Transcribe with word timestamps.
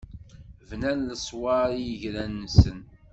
Bnan 0.69 0.99
leṣwaṛ 1.09 1.69
i 1.73 1.79
yigran-nsen. 1.85 2.79